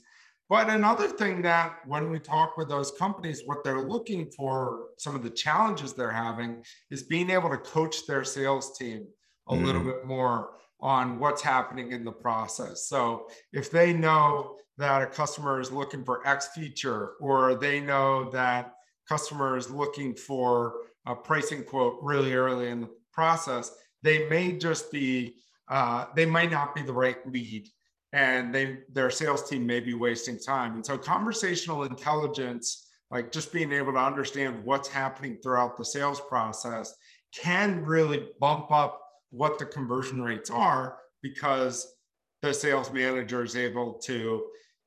But 0.49 0.71
another 0.71 1.09
thing 1.09 1.43
that 1.43 1.79
when 1.87 2.11
we 2.11 2.21
talk 2.21 2.57
with 2.57 2.69
those 2.69 2.93
companies, 2.93 3.43
what 3.47 3.65
they're 3.65 3.83
looking 3.83 4.31
for, 4.31 4.91
some 4.99 5.17
of 5.17 5.25
the 5.25 5.31
challenges 5.31 5.93
they're 5.93 6.11
having 6.11 6.63
is 6.91 7.03
being 7.03 7.31
able 7.31 7.51
to 7.51 7.59
coach 7.59 8.07
their 8.07 8.23
sales 8.23 8.79
team 8.79 9.07
a 9.49 9.55
mm. 9.55 9.65
little 9.65 9.83
bit 9.83 10.05
more 10.05 10.51
on 10.81 11.19
what's 11.19 11.43
happening 11.43 11.93
in 11.93 12.05
the 12.05 12.13
process. 12.13 12.89
So 12.89 13.29
if 13.53 13.71
they 13.71 13.93
know 13.93 14.57
that 14.79 15.03
a 15.03 15.07
customer 15.07 15.61
is 15.61 15.73
looking 15.73 16.05
for 16.05 16.27
X 16.27 16.49
feature, 16.55 17.13
or 17.21 17.55
they 17.55 17.81
know 17.81 18.31
that 18.31 18.75
customer 19.09 19.57
is 19.57 19.71
looking 19.71 20.15
for 20.15 20.75
a 21.07 21.15
pricing 21.15 21.63
quote 21.63 21.99
really 22.03 22.35
early 22.35 22.69
in 22.69 22.83
the 22.83 22.91
process, 23.13 23.73
they 24.03 24.29
may 24.29 24.53
just 24.53 24.93
be, 24.93 25.37
uh, 25.69 26.07
they 26.15 26.27
might 26.27 26.51
not 26.51 26.75
be 26.75 26.83
the 26.83 26.93
right 26.93 27.27
lead 27.27 27.69
and 28.13 28.55
they 28.55 28.79
their 28.93 29.11
sales 29.11 29.49
team 29.49 29.67
may 29.67 29.81
be 29.81 29.95
wasting 29.95 30.39
time. 30.39 30.75
And 30.75 30.85
so 30.85 30.97
conversational 30.97 31.85
intelligence, 31.85 32.89
like 33.11 33.33
just 33.33 33.53
being 33.53 33.73
able 33.73 33.93
to 33.93 33.99
understand 33.99 34.65
what's 34.65 34.89
happening 34.89 35.39
throughout 35.43 35.77
the 35.77 35.85
sales 35.85 36.21
process 36.21 36.95
can 37.35 37.85
really 37.85 38.29
bump 38.41 38.71
up 38.71 39.01
what 39.31 39.59
the 39.59 39.67
conversion 39.67 40.23
rates 40.23 40.51
are 40.51 40.99
because 41.23 41.95
the 42.43 42.53
sales 42.53 42.93
manager 42.93 43.43
is 43.43 43.57
able 43.57 43.95
to 43.95 44.45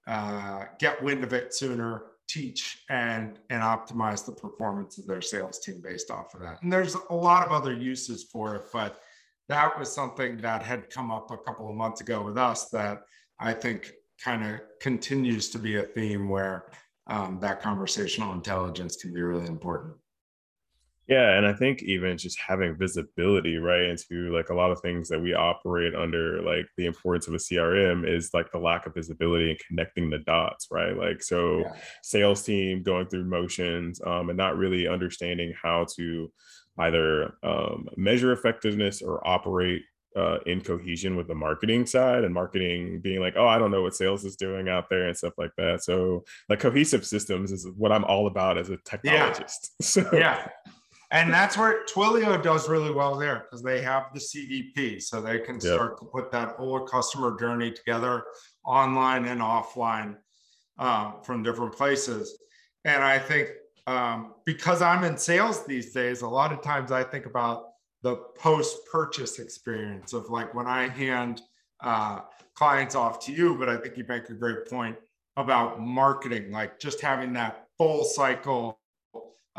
uh, 0.08 0.66
get 0.80 1.02
wind 1.04 1.24
of 1.24 1.34
it 1.34 1.54
sooner, 1.54 2.04
teach 2.28 2.84
and 2.90 3.40
and 3.50 3.62
optimize 3.62 4.26
the 4.26 4.32
performance 4.32 4.98
of 5.00 5.08
their 5.08 5.22
sales 5.22 5.60
team 5.60 5.82
based 5.84 6.12
off 6.12 6.34
of 6.36 6.42
that. 6.42 6.62
And 6.62 6.72
there's 6.72 6.96
a 7.10 7.16
lot 7.16 7.46
of 7.46 7.52
other 7.52 7.74
uses 7.74 8.24
for 8.32 8.56
it, 8.56 8.64
but 8.72 9.02
that 9.50 9.78
was 9.78 9.92
something 9.92 10.38
that 10.38 10.62
had 10.62 10.90
come 10.92 11.12
up 11.12 11.32
a 11.32 11.38
couple 11.38 11.70
of 11.70 11.76
months 11.76 12.02
ago 12.02 12.22
with 12.22 12.38
us 12.38 12.70
that 12.70 13.02
I 13.40 13.54
think 13.54 13.92
kind 14.24 14.46
of 14.46 14.62
continues 14.80 15.50
to 15.50 15.60
be 15.60 15.78
a 15.78 15.84
theme 15.84 16.30
where 16.30 16.66
um, 17.08 17.40
that 17.42 17.62
conversational 17.62 18.34
intelligence 18.34 18.96
can 18.96 19.12
be 19.12 19.22
really 19.22 19.48
important. 19.48 19.96
Yeah, 21.10 21.32
and 21.36 21.48
I 21.48 21.54
think 21.54 21.82
even 21.82 22.20
just 22.20 22.40
having 22.40 22.78
visibility, 22.78 23.58
right, 23.58 23.82
into 23.82 24.32
like 24.32 24.50
a 24.50 24.54
lot 24.54 24.70
of 24.70 24.80
things 24.80 25.10
that 25.10 25.20
we 25.20 25.34
operate 25.34 25.96
under, 25.96 26.40
like 26.44 26.68
the 26.78 26.86
importance 26.86 27.28
of 27.28 27.34
a 27.34 27.38
CRM 27.38 28.08
is 28.08 28.30
like 28.32 28.52
the 28.52 28.60
lack 28.60 28.86
of 28.86 28.94
visibility 28.94 29.50
and 29.50 29.60
connecting 29.68 30.12
the 30.12 30.20
dots, 30.20 30.68
right? 30.70 30.96
Like, 30.96 31.24
so 31.24 31.62
yeah. 31.62 31.74
sales 32.04 32.44
team 32.44 32.84
going 32.84 33.08
through 33.08 33.24
motions 33.24 34.00
um, 34.06 34.30
and 34.30 34.38
not 34.38 34.56
really 34.56 34.88
understanding 34.88 35.52
how 35.60 35.88
to 35.96 36.32
either 36.78 37.34
um, 37.42 37.88
measure 37.98 38.32
effectiveness 38.32 39.02
or 39.02 39.28
operate 39.28 39.82
uh, 40.16 40.38
in 40.46 40.62
cohesion 40.62 41.16
with 41.16 41.28
the 41.28 41.36
marketing 41.36 41.88
side 41.88 42.24
and 42.24 42.36
marketing 42.36 43.00
being 43.02 43.20
like, 43.20 43.34
oh, 43.36 43.48
I 43.48 43.58
don't 43.58 43.72
know 43.72 43.82
what 43.82 43.96
sales 43.96 44.26
is 44.26 44.36
doing 44.36 44.70
out 44.70 44.92
there 44.92 45.08
and 45.08 45.18
stuff 45.18 45.34
like 45.40 45.52
that. 45.58 45.84
So, 45.84 46.24
like, 46.50 46.60
cohesive 46.60 47.06
systems 47.06 47.52
is 47.52 47.68
what 47.76 47.92
I'm 47.92 48.04
all 48.06 48.28
about 48.28 48.60
as 48.60 48.70
a 48.70 48.78
technologist. 48.78 49.70
Yeah. 49.80 49.82
So, 49.82 50.08
yeah 50.14 50.48
and 51.12 51.34
that's 51.34 51.58
where 51.58 51.86
Twilio 51.86 52.42
does 52.42 52.70
really 52.70 52.92
well 52.92 53.16
there 53.16 53.46
because 53.46 53.64
they 53.64 53.82
have 53.82 54.08
the 54.14 54.20
CDP, 54.20 55.02
so 55.02 55.22
they 55.22 55.40
can 55.40 55.56
yep. 55.56 55.64
start 55.64 56.00
to 56.00 56.06
put 56.06 56.32
that 56.32 56.50
whole 56.50 56.82
customer 56.82 57.38
journey 57.40 57.72
together, 57.72 58.26
online 58.64 59.26
and 59.26 59.42
offline, 59.42 60.18
uh, 60.78 61.14
from 61.22 61.42
different 61.42 61.74
places. 61.74 62.38
And 62.86 63.04
I 63.04 63.18
think 63.18 63.50
um, 63.88 64.36
because 64.46 64.84
I'm 64.84 65.04
in 65.04 65.18
sales 65.18 65.66
these 65.66 65.94
days, 65.94 66.22
a 66.22 66.28
lot 66.28 66.54
of 66.54 66.62
times 66.62 66.92
I 66.92 67.04
think 67.04 67.26
about 67.26 67.70
the 68.04 68.18
post-purchase 68.38 69.40
experience 69.40 70.14
of 70.14 70.30
like 70.30 70.54
when 70.54 70.68
I 70.68 70.88
hand 70.88 71.42
uh, 71.82 72.20
clients 72.54 72.94
off 72.94 73.26
to 73.26 73.32
you. 73.32 73.58
But 73.58 73.68
I 73.68 73.78
think 73.78 73.98
you 73.98 74.06
make 74.08 74.30
a 74.30 74.34
great 74.34 74.68
point 74.70 74.96
about 75.38 75.82
marketing, 75.82 76.52
like 76.52 76.80
just 76.80 77.02
having 77.02 77.34
that 77.34 77.66
full 77.80 78.04
cycle 78.04 78.80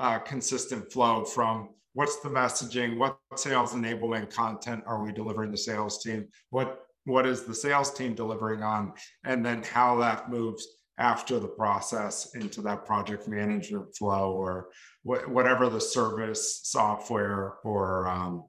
uh, 0.00 0.18
consistent 0.18 0.90
flow 0.90 1.24
from 1.24 1.68
what's 1.92 2.20
the 2.20 2.28
messaging, 2.28 2.96
what 2.96 3.18
sales 3.36 3.74
enabling 3.74 4.26
content 4.26 4.82
are 4.86 5.04
we 5.04 5.12
delivering 5.12 5.50
the 5.50 5.58
sales 5.58 6.02
team, 6.02 6.26
what 6.48 6.80
what 7.04 7.26
is 7.26 7.44
the 7.44 7.54
sales 7.54 7.92
team 7.92 8.14
delivering 8.14 8.62
on, 8.62 8.92
and 9.24 9.44
then 9.44 9.62
how 9.62 9.96
that 9.96 10.30
moves 10.30 10.66
after 10.98 11.38
the 11.38 11.48
process 11.48 12.34
into 12.34 12.60
that 12.60 12.84
project 12.84 13.26
management 13.26 13.94
flow 13.96 14.32
or 14.32 14.68
wh- 15.02 15.28
whatever 15.28 15.70
the 15.70 15.80
service 15.80 16.60
software 16.64 17.54
or 17.64 18.06
um, 18.06 18.44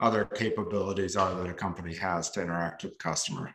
other 0.00 0.24
capabilities 0.24 1.16
are 1.16 1.32
that 1.34 1.48
a 1.48 1.54
company 1.54 1.94
has 1.94 2.28
to 2.30 2.42
interact 2.42 2.82
with 2.82 2.92
the 2.92 2.98
customer. 2.98 3.54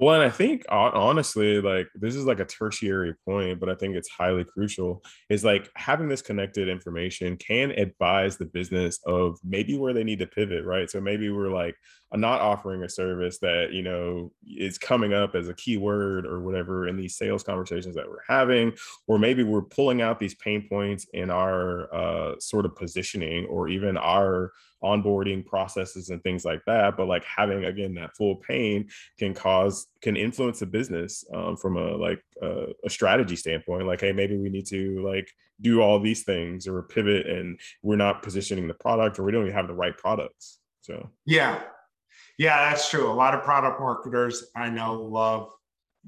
Well, 0.00 0.14
and 0.14 0.24
I 0.24 0.30
think 0.30 0.64
honestly, 0.70 1.60
like 1.60 1.86
this 1.94 2.14
is 2.16 2.24
like 2.24 2.40
a 2.40 2.46
tertiary 2.46 3.14
point, 3.26 3.60
but 3.60 3.68
I 3.68 3.74
think 3.74 3.94
it's 3.96 4.08
highly 4.08 4.44
crucial. 4.44 5.04
Is 5.28 5.44
like 5.44 5.68
having 5.76 6.08
this 6.08 6.22
connected 6.22 6.70
information 6.70 7.36
can 7.36 7.70
advise 7.72 8.38
the 8.38 8.46
business 8.46 8.98
of 9.06 9.38
maybe 9.44 9.76
where 9.76 9.92
they 9.92 10.02
need 10.02 10.20
to 10.20 10.26
pivot, 10.26 10.64
right? 10.64 10.90
So 10.90 11.02
maybe 11.02 11.28
we're 11.28 11.52
like 11.52 11.76
not 12.14 12.40
offering 12.40 12.82
a 12.82 12.88
service 12.88 13.38
that 13.40 13.72
you 13.74 13.82
know 13.82 14.32
is 14.46 14.78
coming 14.78 15.12
up 15.12 15.34
as 15.34 15.48
a 15.50 15.54
keyword 15.54 16.24
or 16.26 16.40
whatever 16.40 16.88
in 16.88 16.96
these 16.96 17.18
sales 17.18 17.42
conversations 17.42 17.94
that 17.96 18.08
we're 18.08 18.24
having, 18.26 18.72
or 19.06 19.18
maybe 19.18 19.42
we're 19.42 19.60
pulling 19.62 20.00
out 20.00 20.18
these 20.18 20.34
pain 20.36 20.66
points 20.66 21.06
in 21.12 21.30
our 21.30 21.94
uh, 21.94 22.34
sort 22.40 22.64
of 22.64 22.74
positioning 22.74 23.44
or 23.46 23.68
even 23.68 23.98
our 23.98 24.52
onboarding 24.82 25.44
processes 25.44 26.08
and 26.10 26.22
things 26.22 26.44
like 26.44 26.62
that 26.66 26.96
but 26.96 27.06
like 27.06 27.24
having 27.24 27.64
again 27.64 27.94
that 27.94 28.16
full 28.16 28.36
pain 28.36 28.88
can 29.18 29.34
cause 29.34 29.88
can 30.00 30.16
influence 30.16 30.60
the 30.60 30.66
business 30.66 31.24
um, 31.34 31.56
from 31.56 31.76
a 31.76 31.96
like 31.96 32.22
uh, 32.42 32.66
a 32.84 32.90
strategy 32.90 33.36
standpoint 33.36 33.86
like 33.86 34.00
hey 34.00 34.12
maybe 34.12 34.36
we 34.36 34.48
need 34.48 34.66
to 34.66 35.04
like 35.06 35.28
do 35.60 35.80
all 35.80 35.98
these 35.98 36.22
things 36.22 36.66
or 36.66 36.82
pivot 36.82 37.26
and 37.26 37.58
we're 37.82 37.96
not 37.96 38.22
positioning 38.22 38.66
the 38.66 38.74
product 38.74 39.18
or 39.18 39.24
we 39.24 39.32
don't 39.32 39.42
even 39.42 39.54
have 39.54 39.68
the 39.68 39.74
right 39.74 39.96
products. 39.96 40.58
So. 40.82 41.10
Yeah. 41.26 41.60
Yeah 42.38 42.70
that's 42.70 42.88
true. 42.88 43.10
A 43.10 43.12
lot 43.12 43.34
of 43.34 43.42
product 43.42 43.80
marketers 43.80 44.44
i 44.56 44.68
know 44.68 44.94
love 44.94 45.52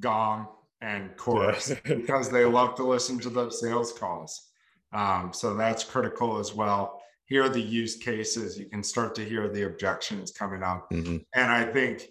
gong 0.01 0.49
and 0.81 1.17
chorus 1.17 1.71
yeah. 1.71 1.77
because 1.97 2.31
they 2.31 2.45
love 2.45 2.75
to 2.77 2.85
listen 2.85 3.19
to 3.21 3.31
those 3.31 3.61
sales 3.61 3.93
calls. 3.93 4.49
Um, 4.93 5.33
so 5.33 5.55
that's 5.55 5.85
critical 5.85 6.39
as 6.39 6.53
well 6.55 7.02
hear 7.33 7.49
the 7.49 7.61
use 7.61 7.97
cases, 7.97 8.59
you 8.59 8.67
can 8.67 8.83
start 8.83 9.15
to 9.15 9.25
hear 9.25 9.49
the 9.49 9.65
objections 9.65 10.33
coming 10.33 10.63
up. 10.63 10.91
Mm-hmm. 10.91 11.17
And 11.35 11.51
I 11.51 11.65
think 11.65 12.07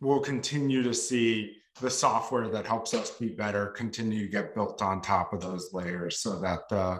we'll 0.00 0.20
continue 0.20 0.82
to 0.82 0.92
see 0.92 1.56
the 1.80 1.90
software 1.90 2.48
that 2.48 2.66
helps 2.66 2.92
us 2.92 3.12
be 3.12 3.28
better 3.28 3.68
continue 3.68 4.26
to 4.26 4.30
get 4.30 4.54
built 4.54 4.82
on 4.82 5.00
top 5.00 5.32
of 5.32 5.40
those 5.40 5.70
layers 5.72 6.18
so 6.18 6.38
that 6.40 6.64
uh, 6.70 6.98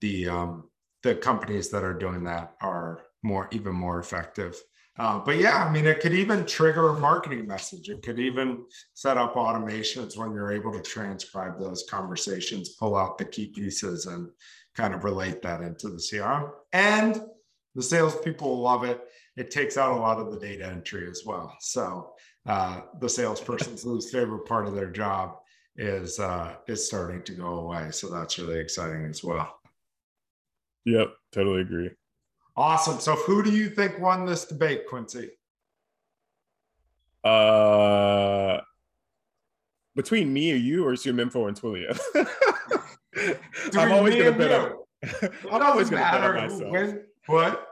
the 0.00 0.28
um, 0.28 0.70
the 1.02 1.14
companies 1.14 1.68
that 1.68 1.84
are 1.84 1.98
doing 2.06 2.24
that 2.24 2.54
are 2.62 3.02
more 3.22 3.48
even 3.52 3.74
more 3.74 3.98
effective. 3.98 4.56
Uh, 4.98 5.18
but 5.18 5.36
yeah, 5.36 5.62
I 5.62 5.70
mean, 5.70 5.86
it 5.86 6.00
could 6.00 6.14
even 6.14 6.46
trigger 6.46 6.88
a 6.88 6.98
marketing 6.98 7.46
message. 7.46 7.90
It 7.90 8.02
could 8.02 8.18
even 8.18 8.64
set 8.94 9.18
up 9.18 9.34
automations 9.34 10.16
when 10.16 10.32
you're 10.32 10.52
able 10.52 10.72
to 10.72 10.80
transcribe 10.80 11.60
those 11.60 11.84
conversations, 11.90 12.70
pull 12.80 12.96
out 12.96 13.18
the 13.18 13.26
key 13.26 13.48
pieces, 13.48 14.06
and 14.06 14.30
kind 14.76 14.94
of 14.94 15.04
relate 15.04 15.42
that 15.42 15.62
into 15.62 15.88
the 15.88 15.96
CRM. 15.96 16.50
And 16.72 17.22
the 17.74 17.82
salespeople 17.82 18.60
love 18.60 18.84
it. 18.84 19.00
It 19.36 19.50
takes 19.50 19.76
out 19.76 19.96
a 19.96 20.00
lot 20.00 20.18
of 20.18 20.32
the 20.32 20.38
data 20.38 20.66
entry 20.66 21.08
as 21.10 21.22
well. 21.26 21.54
So 21.60 22.12
uh, 22.46 22.82
the 23.00 23.08
salesperson's 23.08 23.84
least 23.86 24.12
favorite 24.12 24.46
part 24.46 24.66
of 24.66 24.74
their 24.74 24.90
job 24.90 25.36
is 25.76 26.18
uh, 26.18 26.54
is 26.68 26.86
starting 26.86 27.22
to 27.24 27.32
go 27.32 27.58
away. 27.60 27.90
So 27.90 28.08
that's 28.08 28.38
really 28.38 28.58
exciting 28.58 29.04
as 29.04 29.22
well. 29.22 29.58
Yep, 30.86 31.12
totally 31.32 31.62
agree. 31.62 31.90
Awesome. 32.56 32.98
So 33.00 33.14
who 33.14 33.42
do 33.42 33.50
you 33.50 33.68
think 33.68 33.98
won 33.98 34.24
this 34.24 34.46
debate, 34.46 34.86
Quincy? 34.88 35.30
Uh, 37.22 38.60
between 39.94 40.32
me 40.32 40.52
or 40.52 40.56
you, 40.56 40.86
or 40.86 40.96
Zoom 40.96 41.20
Info 41.20 41.48
and 41.48 41.60
Twilio? 41.60 41.98
I'm 43.74 43.92
always 43.92 44.14
gonna 44.16 44.32
bet 44.32 44.52
on. 44.52 44.72
I'm 45.52 45.62
always 45.62 45.90
gonna 45.90 46.02
bet 46.02 46.22
on 46.22 46.34
myself. 46.34 46.94
What? 47.26 47.68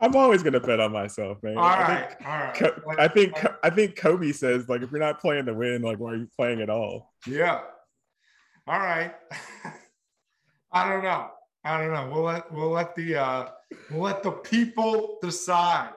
I'm 0.00 0.16
always 0.16 0.42
gonna 0.42 0.60
bet 0.60 0.80
on 0.80 0.92
myself, 0.92 1.42
man. 1.42 1.58
All 1.58 1.64
right, 1.64 2.16
all 2.24 2.38
right. 2.38 2.98
I 2.98 3.08
think 3.08 3.34
I 3.62 3.70
think 3.70 3.96
Kobe 3.96 4.32
says 4.32 4.68
like 4.68 4.82
if 4.82 4.90
you're 4.90 5.00
not 5.00 5.20
playing 5.20 5.46
to 5.46 5.54
win, 5.54 5.82
like 5.82 5.98
why 5.98 6.12
are 6.12 6.16
you 6.16 6.28
playing 6.36 6.60
at 6.60 6.70
all? 6.70 7.12
Yeah. 7.26 7.60
All 8.66 8.78
right. 8.78 9.14
I 10.72 10.88
don't 10.88 11.02
know. 11.02 11.30
I 11.64 11.80
don't 11.80 11.92
know. 11.92 12.10
We'll 12.12 12.24
let 12.24 12.52
we'll 12.52 12.70
let 12.70 12.94
the 12.94 13.16
uh, 13.16 13.48
we'll 13.90 14.02
let 14.02 14.22
the 14.22 14.32
people 14.32 15.18
decide. 15.22 15.92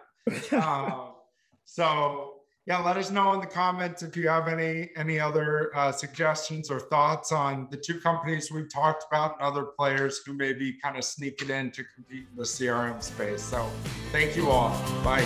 Uh, 0.52 1.08
so 1.66 2.31
yeah, 2.68 2.80
let 2.80 2.96
us 2.98 3.10
know 3.10 3.34
in 3.34 3.40
the 3.40 3.48
comments 3.48 4.04
if 4.04 4.16
you 4.16 4.28
have 4.28 4.48
any 4.48 4.92
any 4.96 5.20
other 5.20 5.72
uh, 5.76 5.92
suggestions 5.92 6.70
or 6.70 6.80
thoughts 6.80 7.32
on 7.32 7.68
the 7.72 7.78
two 7.78 8.00
companies 8.00 8.52
we've 8.52 8.72
talked 8.72 9.06
about 9.12 9.36
and 9.40 9.42
other 9.42 9.66
players 9.78 10.22
who 10.26 10.34
may 10.34 10.54
be 10.54 10.74
kind 10.74 10.96
of 10.96 11.04
sneaking 11.04 11.50
in 11.50 11.72
to 11.72 11.84
compete 11.96 12.26
in 12.30 12.36
the 12.36 12.44
CRM 12.44 13.02
space. 13.02 13.42
So 13.42 13.68
thank 14.12 14.36
you 14.36 14.50
all. 14.50 14.70
Bye. 15.04 15.26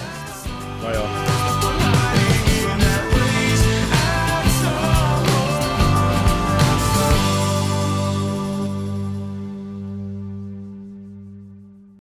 Bye 0.82 0.96
all. 0.96 1.95